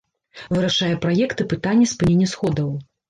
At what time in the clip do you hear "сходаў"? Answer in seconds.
2.33-2.73